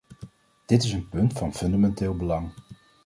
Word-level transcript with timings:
Dit 0.65 0.83
is 0.83 0.91
een 0.91 1.09
punt 1.09 1.33
van 1.33 1.53
fundamenteel 1.53 2.15
belang. 2.15 2.53